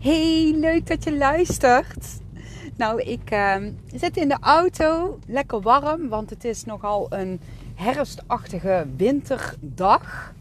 [0.00, 2.20] Hey, leuk dat je luistert.
[2.76, 3.56] Nou, ik uh,
[3.94, 7.40] zit in de auto, lekker warm, want het is nogal een
[7.74, 10.34] herfstachtige winterdag.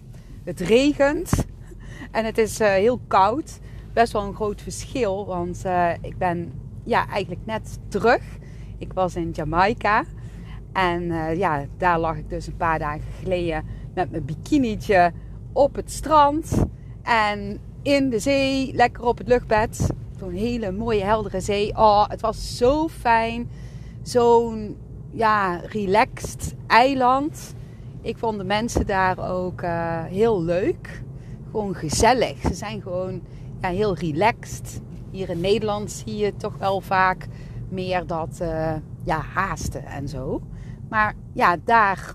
[0.44, 1.46] Het regent
[2.12, 3.60] en het is uh, heel koud.
[3.94, 6.54] Best wel een groot verschil, want uh, ik ben
[6.84, 8.24] ja, eigenlijk net terug.
[8.78, 10.04] Ik was in Jamaica
[10.74, 15.12] en uh, ja, daar lag ik dus een paar dagen geleden met mijn bikinietje
[15.54, 16.66] op het strand.
[17.04, 17.60] En
[17.90, 19.90] in de zee, lekker op het luchtbed.
[20.20, 21.76] Zo'n hele mooie heldere zee.
[21.76, 23.50] Oh, het was zo fijn.
[24.02, 24.78] Zo'n
[25.12, 27.56] ja, relaxed eiland.
[28.02, 31.04] Ik vond de mensen daar ook uh, heel leuk.
[31.52, 32.42] Gewoon gezellig.
[32.42, 33.22] Ze zijn gewoon
[33.62, 34.82] ja, heel relaxed.
[35.12, 37.28] Hier in Nederland zie je toch wel vaak
[37.70, 40.42] meer dat uh, ja, haasten en zo.
[40.90, 42.14] Maar ja, daar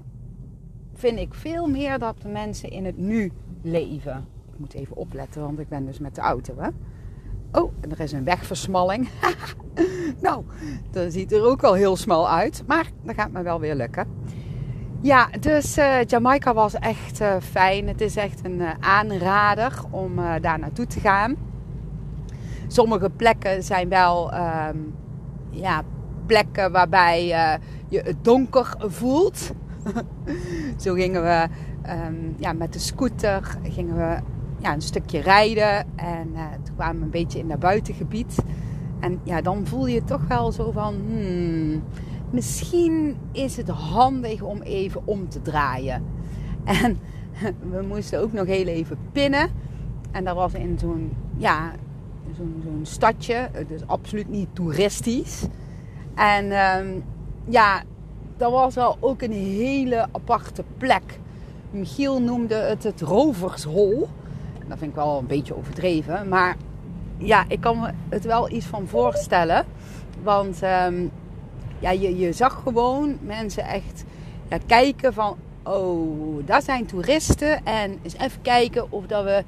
[0.94, 3.32] vind ik veel meer dat de mensen in het nu
[3.62, 4.26] leven.
[4.54, 6.54] Ik moet even opletten, want ik ben dus met de auto.
[6.58, 6.68] Hè?
[7.60, 9.08] Oh, en er is een wegversmalling.
[10.22, 10.44] nou,
[10.90, 12.62] dat ziet er ook wel heel smal uit.
[12.66, 14.06] Maar dat gaat me wel weer lukken.
[15.00, 17.88] Ja, dus uh, Jamaica was echt uh, fijn.
[17.88, 21.36] Het is echt een uh, aanrader om daar naartoe te gaan.
[22.66, 24.94] Sommige plekken zijn wel um,
[25.50, 25.82] ja,
[26.26, 27.26] plekken waarbij
[27.88, 29.52] je het donker voelt.
[30.82, 31.48] Zo gingen we
[32.06, 34.33] um, ja, met de scooter gingen we
[34.64, 35.86] ja, een stukje rijden.
[35.96, 38.36] En uh, toen kwamen we een beetje in dat buitengebied.
[39.00, 40.94] En ja, dan voel je toch wel zo van...
[40.94, 41.82] Hmm,
[42.30, 46.02] misschien is het handig om even om te draaien.
[46.64, 46.98] En
[47.70, 49.50] we moesten ook nog heel even pinnen.
[50.10, 51.72] En dat was in zo'n ja,
[52.36, 53.50] zo'n zo'n stadje.
[53.68, 55.46] Dus absoluut niet toeristisch.
[56.14, 57.04] En um,
[57.48, 57.82] ja,
[58.36, 61.20] dat was wel ook een hele aparte plek.
[61.70, 64.08] Michiel noemde het het rovershol.
[64.68, 66.28] Dat vind ik wel een beetje overdreven.
[66.28, 66.56] Maar
[67.16, 69.64] ja, ik kan me het wel iets van voorstellen.
[70.22, 71.10] Want um,
[71.78, 74.04] ja, je, je zag gewoon mensen echt
[74.48, 75.36] ja, kijken van...
[75.62, 77.64] Oh, daar zijn toeristen.
[77.64, 79.44] En eens even kijken of dat we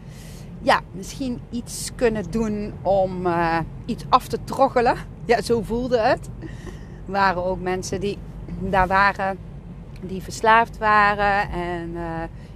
[0.62, 4.96] ja, misschien iets kunnen doen om uh, iets af te troggelen.
[5.24, 6.30] Ja, zo voelde het.
[7.06, 8.18] Er waren ook mensen die
[8.58, 9.38] daar waren
[10.00, 11.96] die verslaafd waren en,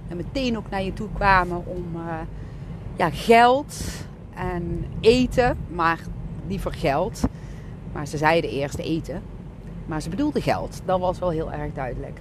[0.07, 2.13] en meteen ook naar je toe kwamen om uh,
[2.95, 3.83] ja, geld
[4.35, 5.99] en eten, maar
[6.47, 7.21] liever geld.
[7.93, 9.21] Maar ze zeiden eerst eten,
[9.85, 10.81] maar ze bedoelden geld.
[10.85, 12.19] Dat was wel heel erg duidelijk.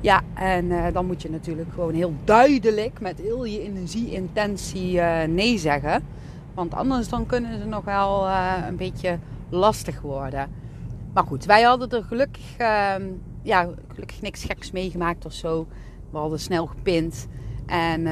[0.00, 5.58] Ja, en uh, dan moet je natuurlijk gewoon heel duidelijk met heel je energie-intentie nee
[5.58, 6.02] zeggen.
[6.54, 8.28] Want anders dan kunnen ze nog wel
[8.68, 10.50] een beetje lastig worden.
[11.12, 12.94] Maar goed, wij hadden er gelukkig, uh,
[13.42, 15.66] ja, gelukkig niks geks meegemaakt of zo.
[16.10, 17.26] We hadden snel gepind.
[17.66, 18.06] En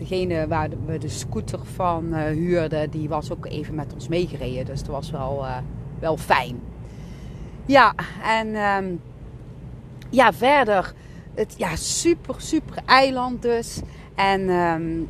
[0.00, 4.64] degene waar we de scooter van uh, huurden, die was ook even met ons meegereden.
[4.64, 5.56] Dus dat was wel, uh,
[5.98, 6.60] wel fijn.
[7.66, 9.00] Ja, en um,
[10.08, 10.92] ja, verder.
[11.34, 13.80] Het ja, super, super eiland dus.
[14.14, 15.08] En um,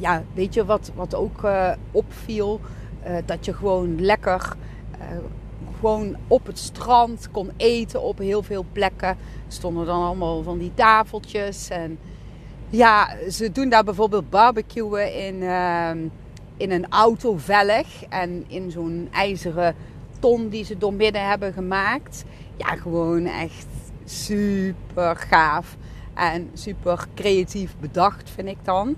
[0.00, 1.48] ja, weet je wat, wat ook
[1.90, 2.60] opviel?
[3.26, 4.56] dat je gewoon lekker
[5.78, 9.16] gewoon op het strand kon eten op heel veel plekken.
[9.48, 11.68] Stonden dan allemaal van die tafeltjes.
[11.68, 11.98] En
[12.70, 15.90] ja, ze doen daar bijvoorbeeld barbecuen in, uh,
[16.56, 18.04] in een autovellig.
[18.08, 19.74] En in zo'n ijzeren
[20.18, 22.24] ton die ze doormidden hebben gemaakt.
[22.56, 23.66] Ja, gewoon echt
[24.04, 25.76] super gaaf.
[26.14, 28.96] En super creatief bedacht vind ik dan.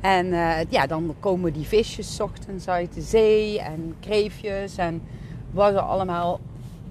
[0.00, 5.02] En uh, ja, dan komen die visjes ochtends uit de zee en kreefjes en
[5.50, 6.40] was ze allemaal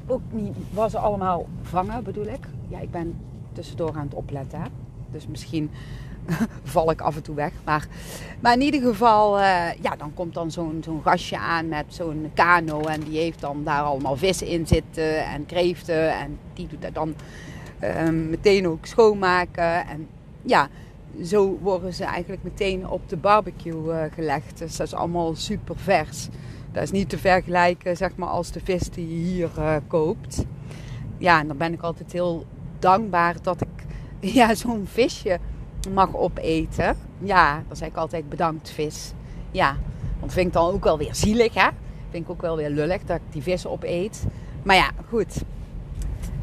[0.07, 2.47] ook niet, was ze allemaal vangen bedoel ik.
[2.67, 3.19] Ja, ik ben
[3.53, 4.61] tussendoor aan het opletten.
[5.11, 5.69] Dus misschien
[6.63, 7.51] val ik af en toe weg.
[7.63, 7.87] Maar,
[8.39, 12.31] maar in ieder geval, uh, ja, dan komt dan zo'n zo'n gastje aan met zo'n
[12.33, 12.81] kano.
[12.81, 16.19] En die heeft dan daar allemaal vissen in zitten en kreeften.
[16.19, 17.15] En die doet dat dan
[17.83, 19.87] uh, meteen ook schoonmaken.
[19.87, 20.07] En
[20.41, 20.69] ja,
[21.23, 24.57] zo worden ze eigenlijk meteen op de barbecue uh, gelegd.
[24.57, 26.27] Dus dat is allemaal super vers.
[26.71, 29.49] Dat is niet te vergelijken zeg maar, als de vis die je hier
[29.87, 30.45] koopt.
[31.17, 32.45] Ja, en dan ben ik altijd heel
[32.79, 33.85] dankbaar dat ik
[34.39, 35.39] ja, zo'n visje
[35.93, 36.97] mag opeten.
[37.19, 39.13] Ja, dan zeg ik altijd bedankt vis.
[39.51, 39.77] Ja,
[40.19, 41.67] want vind ik dan ook wel weer zielig hè.
[42.09, 44.23] Vind ik ook wel weer lullig dat ik die vis opeet.
[44.63, 45.43] Maar ja, goed.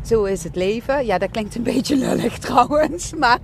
[0.03, 1.07] Zo is het leven.
[1.07, 3.15] Ja, dat klinkt een beetje lullig trouwens.
[3.15, 3.39] Maar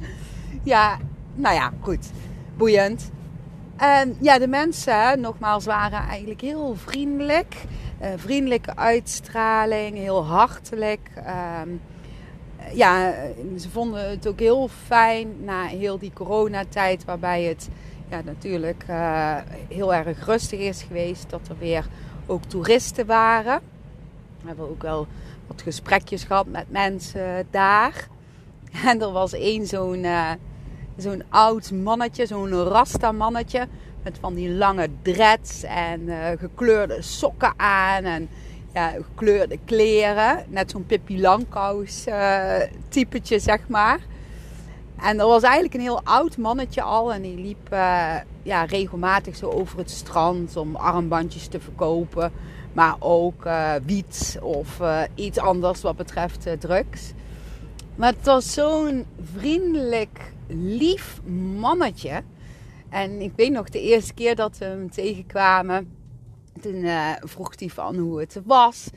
[0.63, 0.99] ja,
[1.35, 2.11] nou ja, goed.
[2.57, 3.11] Boeiend.
[3.77, 7.55] En ja, de mensen, nogmaals, waren eigenlijk heel vriendelijk.
[8.03, 11.11] Uh, vriendelijke uitstraling, heel hartelijk.
[11.19, 11.61] Uh,
[12.73, 13.15] ja,
[13.59, 17.69] ze vonden het ook heel fijn na heel die coronatijd, waarbij het
[18.11, 19.37] ja, natuurlijk uh,
[19.69, 21.31] heel erg rustig is geweest.
[21.31, 21.87] Dat er weer
[22.27, 23.61] ook toeristen waren.
[24.41, 25.07] We hebben ook wel
[25.47, 28.09] wat gesprekjes gehad met mensen daar.
[28.87, 30.31] En er was één zo'n uh,
[30.97, 33.69] zo'n oud mannetje, zo'n rasta mannetje.
[34.03, 38.05] Met van die lange dreads en uh, gekleurde sokken aan.
[38.05, 38.29] En
[38.75, 40.45] gekleurde kleren.
[40.49, 42.55] Net zo'n Pippi Langkous uh,
[42.89, 44.01] typetje, zeg maar.
[45.03, 47.13] En dat was eigenlijk een heel oud mannetje al.
[47.13, 52.33] En die liep uh, ja, regelmatig zo over het strand om armbandjes te verkopen.
[52.73, 54.81] Maar ook uh, wiet of
[55.15, 57.13] iets anders wat betreft drugs.
[57.95, 61.21] Maar het was zo'n vriendelijk, lief
[61.57, 62.23] mannetje.
[62.89, 66.00] En ik weet nog de eerste keer dat we hem tegenkwamen.
[66.61, 66.87] Toen
[67.21, 68.91] vroeg hij van hoe het was.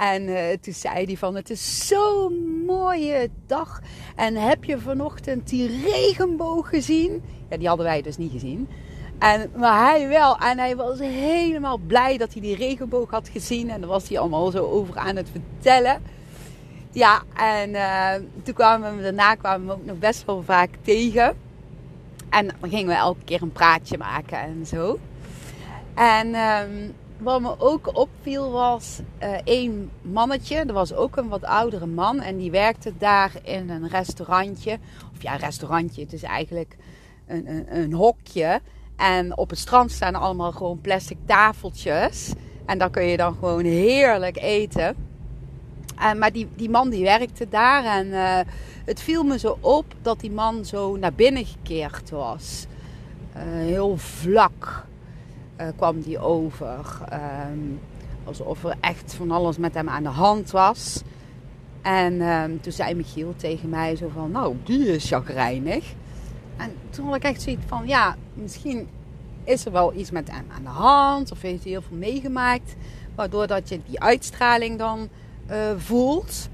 [0.00, 3.80] En uh, toen zei hij van, het is zo'n mooie dag.
[4.16, 7.22] En heb je vanochtend die regenboog gezien?
[7.48, 8.68] Ja, die hadden wij dus niet gezien.
[9.18, 10.38] En, maar hij wel.
[10.38, 13.70] En hij was helemaal blij dat hij die regenboog had gezien.
[13.70, 16.02] En dan was hij allemaal zo over aan het vertellen.
[16.92, 21.36] Ja, en uh, toen kwamen we daarna kwamen we ook nog best wel vaak tegen.
[22.28, 24.98] En dan gingen we elke keer een praatje maken en zo.
[25.94, 30.56] En um, wat me ook opviel was uh, één mannetje.
[30.56, 32.20] Er was ook een wat oudere man.
[32.20, 34.78] En die werkte daar in een restaurantje.
[35.14, 36.02] Of ja, restaurantje.
[36.02, 36.76] Het is eigenlijk
[37.26, 38.60] een, een, een hokje.
[38.96, 42.32] En op het strand staan allemaal gewoon plastic tafeltjes.
[42.66, 44.96] En daar kun je dan gewoon heerlijk eten.
[45.98, 47.84] En, maar die, die man die werkte daar.
[47.84, 48.38] En uh,
[48.84, 52.66] het viel me zo op dat die man zo naar binnen gekeerd was.
[53.36, 54.88] Uh, heel vlak
[55.60, 56.84] uh, kwam die over.
[57.52, 57.80] Um,
[58.24, 61.02] alsof er echt van alles met hem aan de hand was.
[61.82, 65.94] En um, toen zei Michiel tegen mij zo van, nou, die is chagrijnig.
[66.56, 68.88] En toen had ik echt zoiets van, ja, misschien
[69.44, 71.32] is er wel iets met hem aan de hand.
[71.32, 72.74] Of heeft hij heel veel meegemaakt.
[73.14, 75.08] Waardoor dat je die uitstraling dan
[75.50, 76.48] uh, voelt.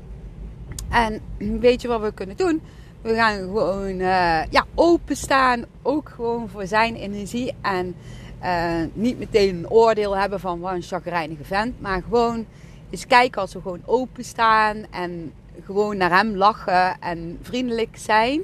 [0.88, 1.20] En
[1.60, 2.62] weet je wat we kunnen doen?
[3.02, 5.64] We gaan gewoon uh, ja, openstaan.
[5.82, 7.54] Ook gewoon voor zijn energie.
[7.60, 7.94] En
[8.42, 11.80] uh, niet meteen een oordeel hebben van wat een chagrijnige vent.
[11.80, 12.46] Maar gewoon
[12.90, 14.76] eens kijken als we gewoon openstaan.
[14.90, 15.32] En
[15.64, 18.42] gewoon naar hem lachen en vriendelijk zijn.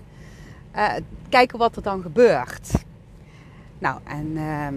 [0.76, 0.92] Uh,
[1.28, 2.70] kijken wat er dan gebeurt.
[3.78, 4.68] Nou, en uh,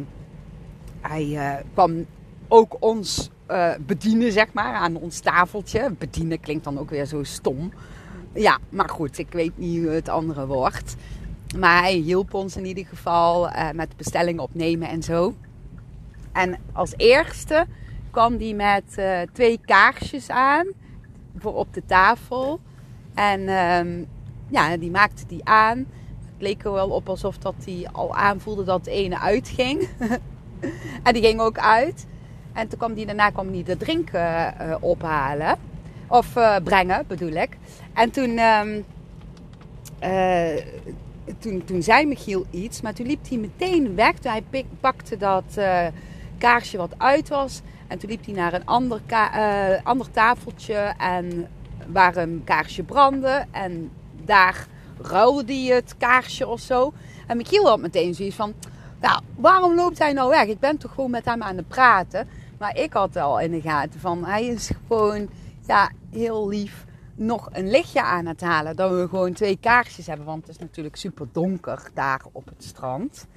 [1.02, 2.06] hij kwam
[2.48, 3.30] ook ons
[3.80, 5.92] bedienen, zeg maar, aan ons tafeltje.
[5.98, 7.72] Bedienen klinkt dan ook weer zo stom.
[8.34, 10.96] Ja, maar goed, ik weet niet hoe het andere woord.
[11.58, 15.36] Maar hij hielp ons in ieder geval uh, met bestellingen opnemen en zo.
[16.32, 17.66] En als eerste
[18.12, 20.68] kwam hij met uh, twee kaarsjes aan
[21.38, 22.60] voor op de tafel.
[23.14, 24.08] En um,
[24.48, 25.78] ja, die maakte die aan.
[25.78, 25.88] Het
[26.38, 29.90] leek er wel op alsof dat hij al aanvoelde dat de ene uitging.
[31.04, 32.06] en die ging ook uit.
[32.54, 35.58] En toen kwam die, daarna kwam hij de drinken uh, ophalen.
[36.08, 36.34] Of
[36.64, 37.58] brengen, bedoel ik.
[37.94, 38.38] En toen...
[38.40, 38.86] Um,
[41.40, 44.14] toen, toen zei Michiel iets, maar toen liep hij meteen weg.
[44.22, 44.44] Hij
[44.80, 45.88] pakte dat uh,
[46.38, 47.62] kaarsje wat uit was.
[47.88, 51.48] En toen liep hij naar een ander, uh, ander tafeltje en
[51.88, 53.46] waar een kaarsje brandde.
[53.52, 53.92] En
[54.24, 54.68] daar
[55.02, 56.94] ruilde hij het kaarsje of zo.
[57.28, 58.54] En Michiel had meteen zoiets van...
[59.02, 60.46] Nou, waarom loopt hij nou weg?
[60.46, 62.28] Ik ben toch gewoon met hem aan het praten.
[62.58, 64.26] Maar ik had al in de gaten van...
[64.26, 65.30] Hij is gewoon
[65.68, 68.76] ja, heel lief nog een lichtje aan het halen.
[68.76, 70.26] Dat we gewoon twee kaarsjes hebben.
[70.26, 73.28] Want het is natuurlijk super donker daar op het strand.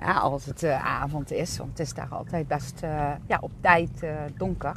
[0.00, 1.58] Ja, als het uh, avond is.
[1.58, 4.76] Want het is daar altijd best uh, ja, op tijd uh, donker.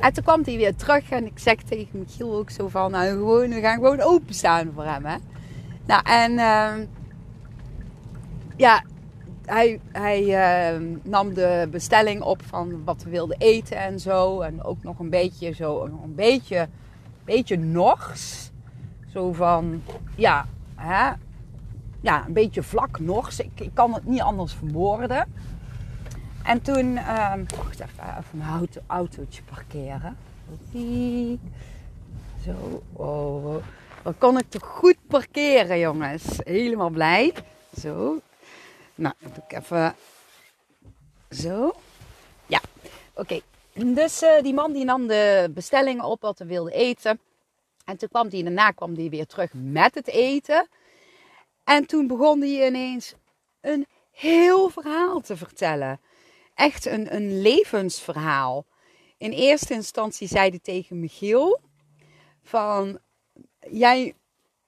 [0.00, 1.10] En toen kwam hij weer terug.
[1.10, 2.90] En ik zeg tegen Michiel ook zo van...
[2.90, 5.04] Nou, gewoon, we gaan gewoon openstaan voor hem.
[5.04, 5.16] Hè?
[5.86, 6.38] Nou, en...
[6.38, 6.84] Ehm,
[8.56, 8.82] ja,
[9.46, 10.22] hij, hij
[10.72, 14.40] uh, nam de bestelling op van wat we wilden eten en zo.
[14.40, 16.68] En ook nog een beetje zo, een beetje,
[17.24, 18.50] beetje nors.
[19.12, 19.82] Zo van,
[20.14, 21.12] ja, hè?
[22.00, 23.40] ja, een beetje vlak nors.
[23.40, 25.32] Ik, ik kan het niet anders verwoorden.
[26.42, 30.16] En toen, uh, wacht even, even mijn auto, autootje parkeren.
[32.44, 33.54] Zo, oh,
[34.02, 36.24] dan kon ik toch goed parkeren, jongens.
[36.44, 37.32] Helemaal blij.
[37.80, 38.20] Zo,
[38.96, 39.96] nou, dan doe ik even
[41.30, 41.74] zo.
[42.46, 42.60] Ja,
[43.14, 43.40] oké.
[43.72, 47.20] Dus uh, die man die nam de bestellingen op wat we wilden eten.
[47.84, 50.68] En toen kwam hij, daarna kwam hij weer terug met het eten.
[51.64, 53.14] En toen begon hij ineens
[53.60, 56.00] een heel verhaal te vertellen.
[56.54, 58.64] Echt een, een levensverhaal.
[59.18, 61.60] In eerste instantie zei hij tegen Michiel
[62.42, 62.98] van...
[63.70, 64.14] Jij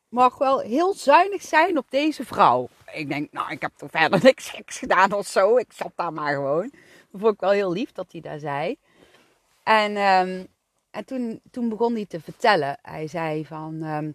[0.08, 2.68] mag wel heel zuinig zijn op deze vrouw.
[2.92, 5.56] ik denk, nou, ik heb toch verder niks geks gedaan of zo.
[5.56, 6.70] Ik zat daar maar gewoon.
[7.10, 8.76] Dat vond ik wel heel lief dat hij daar zei.
[9.62, 10.44] En, ehm,
[10.90, 12.78] en toen, toen begon hij te vertellen.
[12.82, 14.10] Hij zei van, ehm,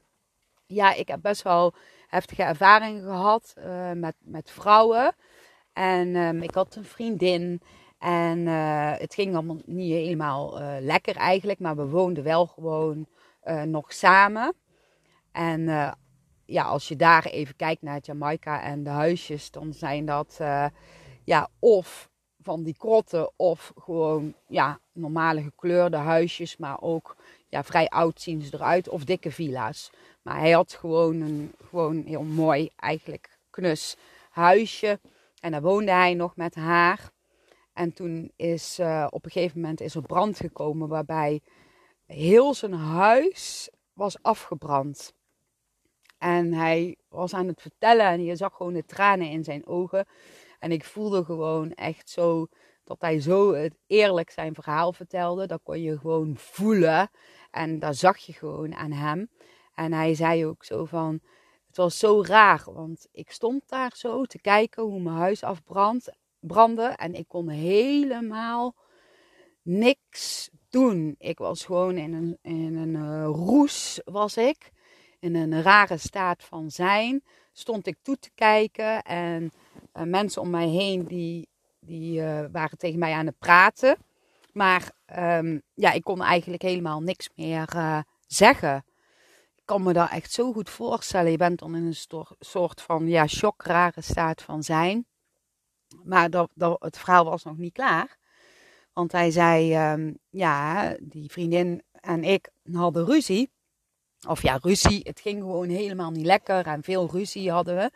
[0.66, 1.74] ja, ik heb best wel
[2.08, 5.16] heftige ervaringen gehad uh, met, met vrouwen.
[5.74, 7.62] En um, ik had een vriendin.
[8.00, 11.60] En uh, het ging allemaal niet helemaal uh, lekker eigenlijk.
[11.60, 13.08] Maar we woonden wel gewoon
[13.66, 14.56] nog samen.
[15.34, 15.96] En
[16.46, 20.40] ja, als je daar even kijkt naar Jamaica en de huisjes, dan zijn dat
[21.24, 22.10] ja, of
[22.44, 27.16] van die krotten of gewoon ja, normale gekleurde huisjes, maar ook
[27.50, 29.92] ja, vrij oud zien ze eruit of dikke villa's.
[30.22, 33.98] Maar hij had gewoon een gewoon heel mooi, eigenlijk knus
[34.30, 35.00] huisje.
[35.40, 37.12] En daar woonde hij nog met haar.
[37.74, 41.42] En toen is uh, op een gegeven moment is er brand gekomen waarbij
[42.06, 45.14] heel zijn huis was afgebrand.
[46.24, 50.06] En hij was aan het vertellen en je zag gewoon de tranen in zijn ogen.
[50.60, 52.48] En ik voelde gewoon echt zo
[52.84, 55.48] dat hij zo het eerlijk zijn verhaal vertelde.
[55.48, 57.10] Dat kon je gewoon voelen.
[57.52, 59.30] En dat zag je gewoon aan hem.
[59.76, 61.20] En hij zei ook zo van,
[61.68, 66.88] het was zo raar, want ik stond daar zo te kijken hoe mijn huis afbrandde
[66.96, 68.76] en ik kon helemaal
[69.62, 71.16] niks doen.
[71.18, 74.72] Ik was gewoon in een, in een uh, roes, was ik.
[75.24, 77.24] In een rare staat van zijn.
[77.52, 79.52] Stond ik toe te kijken en
[79.94, 81.50] uh, mensen om mij heen die,
[81.80, 83.98] die uh, waren tegen mij aan het praten.
[84.54, 87.68] Maar um, ja, ik kon eigenlijk helemaal niks meer
[88.28, 88.84] zeggen
[89.66, 91.32] kan me dat echt zo goed voorstellen.
[91.32, 93.26] Je bent dan in een soort van ja,
[93.58, 95.06] rare staat van zijn.
[96.04, 98.18] Maar dat, dat, het verhaal was nog niet klaar.
[98.94, 103.52] Want hij zei, um, ja, die vriendin en ik hadden ruzie.
[104.28, 105.02] Of ja, ruzie.
[105.04, 107.92] Het ging gewoon helemaal niet lekker en veel ruzie hadden we.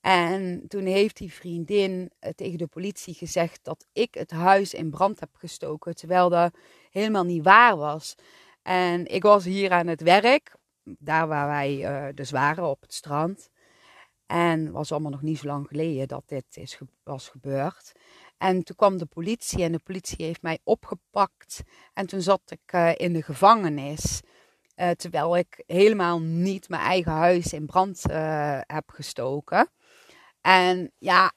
[0.00, 5.20] En toen heeft die vriendin tegen de politie gezegd dat ik het huis in brand
[5.20, 5.94] heb gestoken.
[5.94, 6.54] Terwijl dat
[6.90, 8.14] helemaal niet waar was.
[8.62, 12.94] En ik was hier aan het werk daar waar wij uh, dus waren, op het
[12.94, 13.50] strand.
[14.26, 17.92] En was allemaal nog niet zo lang geleden dat dit is, was gebeurd.
[18.38, 21.62] En toen kwam de politie en de politie heeft mij opgepakt.
[21.92, 24.20] En toen zat ik uh, in de gevangenis.
[24.76, 28.02] Uh, terwijl ik helemaal niet mijn eigen huis in brand
[28.66, 29.70] heb gestoken.
[30.40, 31.32] En ja,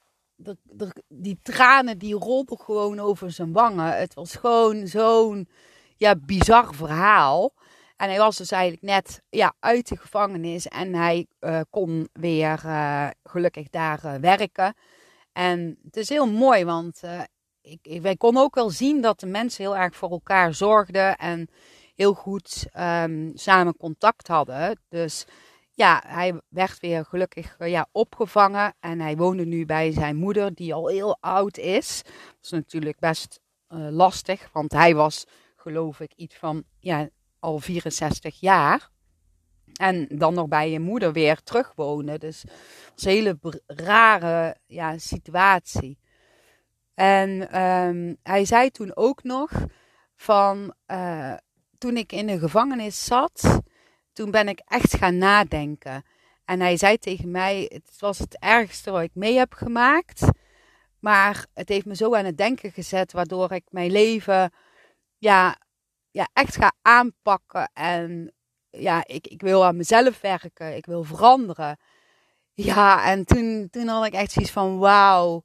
[1.08, 3.96] die tranen die rolden gewoon over zijn wangen.
[3.96, 5.48] Het was gewoon zo'n
[5.96, 7.52] ja, bizar verhaal.
[7.96, 12.58] En hij was dus eigenlijk net ja, uit de gevangenis en hij uh, kon weer
[13.22, 14.74] gelukkig daar werken.
[15.32, 17.02] En het is heel mooi, want
[17.60, 21.16] ik, ik, wij konden ook wel zien dat de mensen heel erg voor elkaar zorgden
[21.16, 21.48] en
[21.98, 24.80] heel goed um, samen contact hadden.
[24.88, 25.26] Dus
[25.70, 30.74] ja, hij werd weer gelukkig ja, opgevangen en hij woonde nu bij zijn moeder, die
[30.74, 32.02] al heel oud is.
[32.04, 33.40] Dat is natuurlijk best
[33.90, 35.24] lastig, want hij was
[35.56, 38.90] geloof ik iets van ja, al 64 jaar.
[39.72, 42.20] En dan nog bij je moeder weer terugwonen.
[42.20, 42.44] Dus
[42.96, 45.98] een hele rare ja, situatie.
[46.94, 49.50] En um, hij zei toen ook nog
[50.16, 51.34] van uh,
[51.78, 53.60] toen ik in de gevangenis zat,
[54.12, 56.04] toen ben ik echt gaan nadenken.
[56.44, 60.28] En hij zei tegen mij, het was het ergste wat ik mee heb gemaakt.
[61.00, 64.52] Maar het heeft me zo aan het denken gezet, waardoor ik mijn leven
[65.18, 65.56] ja,
[66.10, 67.70] ja, echt ga aanpakken.
[67.72, 68.32] En
[68.70, 70.76] ja, ik, ik wil aan mezelf werken.
[70.76, 71.78] Ik wil veranderen.
[72.54, 75.42] Ja, en toen, toen had ik echt zoiets van: wauw,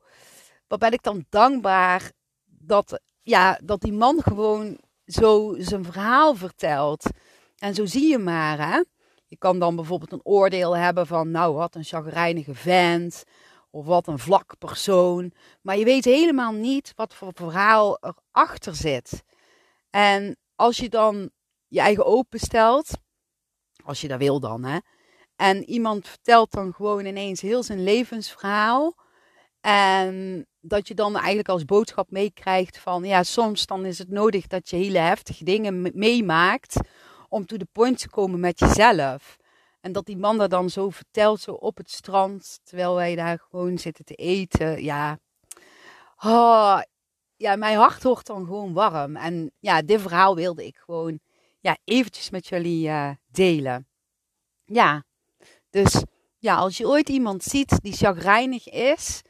[0.67, 2.11] wat ben ik dan dankbaar
[2.45, 7.05] dat, ja, dat die man gewoon zo zijn verhaal vertelt.
[7.57, 8.81] En zo zie je maar, hè.
[9.25, 13.23] Je kan dan bijvoorbeeld een oordeel hebben van, nou, wat een chagrijnige vent.
[13.69, 15.31] Of wat een vlak persoon.
[15.61, 17.97] Maar je weet helemaal niet wat voor verhaal
[18.31, 19.23] erachter zit.
[19.89, 21.31] En als je dan
[21.67, 22.91] je eigen openstelt,
[23.83, 24.77] als je dat wil dan, hè.
[25.35, 28.95] En iemand vertelt dan gewoon ineens heel zijn levensverhaal.
[29.61, 34.47] En dat je dan eigenlijk als boodschap meekrijgt van, ja, soms dan is het nodig
[34.47, 36.79] dat je hele heftige dingen meemaakt
[37.29, 39.37] om to the point te komen met jezelf.
[39.81, 43.39] En dat die man dat dan zo vertelt, zo op het strand, terwijl wij daar
[43.49, 44.83] gewoon zitten te eten.
[44.83, 45.19] Ja,
[46.17, 46.81] oh,
[47.35, 49.15] ja, mijn hart wordt dan gewoon warm.
[49.15, 51.19] En ja, dit verhaal wilde ik gewoon
[51.59, 53.87] ja, eventjes met jullie uh, delen.
[54.65, 55.03] Ja,
[55.69, 56.03] dus
[56.37, 59.21] ja, als je ooit iemand ziet die chagrijnig is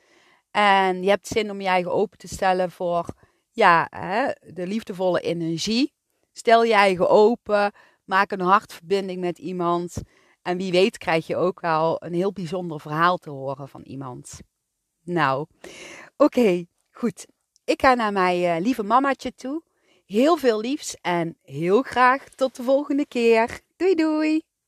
[0.53, 3.05] en je hebt zin om je eigen open te stellen voor
[3.51, 5.93] ja, hè, de liefdevolle energie,
[6.31, 7.71] stel je eigen open,
[8.03, 10.01] maak een hartverbinding met iemand
[10.41, 14.39] En wie weet krijg je ook wel een heel bijzonder verhaal te horen van iemand.
[15.03, 15.47] Nou,
[16.17, 17.25] oké, goed.
[17.63, 19.63] Ik ga naar mijn uh, lieve mamaatje toe.
[20.05, 23.59] Heel veel liefs en heel graag tot de volgende keer.
[23.75, 24.52] Doei doei!